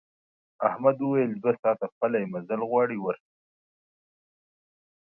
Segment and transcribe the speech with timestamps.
[0.67, 3.31] احمد وویل دوه ساعته پلی مزل غواړي ورشه.